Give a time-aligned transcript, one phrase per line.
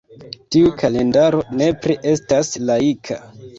[0.55, 3.23] Tiu kalendaro nepre estas laika.